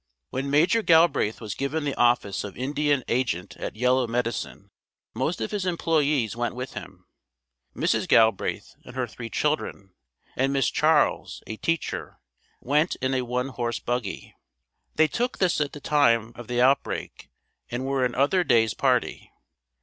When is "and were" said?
17.69-18.03